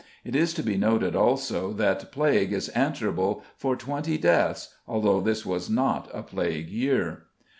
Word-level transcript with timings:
It 0.25 0.35
is 0.35 0.55
to 0.55 0.63
be 0.63 0.77
noted 0.77 1.15
also 1.15 1.73
that 1.73 2.11
plague 2.11 2.53
is 2.53 2.69
answerable 2.69 3.43
for 3.55 3.75
20 3.75 4.17
deaths, 4.17 4.73
although 4.87 5.21
this 5.21 5.45
was 5.45 5.69
not 5.69 6.09
a 6.11 6.23
plague 6.23 6.69
year. 6.71 7.27